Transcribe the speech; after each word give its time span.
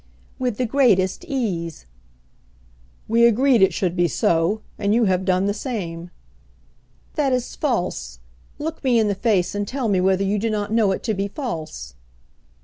"With 0.39 0.57
the 0.57 0.65
greatest 0.65 1.23
ease." 1.25 1.85
"We 3.07 3.27
agreed 3.27 3.61
it 3.61 3.71
should 3.71 3.95
be 3.95 4.07
so; 4.07 4.61
and 4.79 4.95
you 4.95 5.03
have 5.05 5.25
done 5.25 5.45
the 5.45 5.53
same." 5.53 6.09
"That 7.13 7.31
is 7.31 7.55
false. 7.55 8.17
Look 8.57 8.83
me 8.83 8.97
in 8.97 9.09
the 9.09 9.13
face 9.13 9.53
and 9.53 9.67
tell 9.67 9.87
me 9.87 10.01
whether 10.01 10.23
you 10.23 10.39
do 10.39 10.49
not 10.49 10.73
know 10.73 10.91
it 10.91 11.03
to 11.03 11.13
be 11.13 11.27
false!" 11.27 11.93